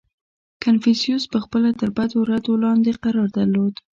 [0.63, 3.75] •کنفوسیوس پهخپله تر بدو ردو لاندې قرار درلود.